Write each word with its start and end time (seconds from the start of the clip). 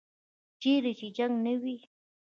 چیرې 0.61 0.93
چې 0.99 1.07
جنګ 1.17 1.35
نه 1.45 1.53
وي. 1.61 1.77